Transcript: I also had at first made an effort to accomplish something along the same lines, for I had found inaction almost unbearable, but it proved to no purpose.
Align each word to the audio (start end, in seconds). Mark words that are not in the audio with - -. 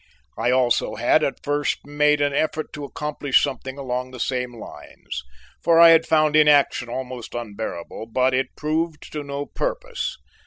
I 0.35 0.49
also 0.49 0.95
had 0.95 1.23
at 1.23 1.43
first 1.43 1.85
made 1.85 2.21
an 2.21 2.33
effort 2.33 2.73
to 2.73 2.83
accomplish 2.85 3.39
something 3.43 3.77
along 3.77 4.09
the 4.09 4.19
same 4.19 4.51
lines, 4.51 5.21
for 5.61 5.79
I 5.79 5.89
had 5.89 6.07
found 6.07 6.35
inaction 6.35 6.89
almost 6.89 7.35
unbearable, 7.35 8.07
but 8.07 8.33
it 8.33 8.55
proved 8.55 9.11
to 9.13 9.21
no 9.21 9.45
purpose. 9.45 10.17